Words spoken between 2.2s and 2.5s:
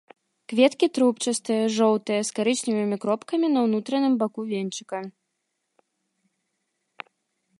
з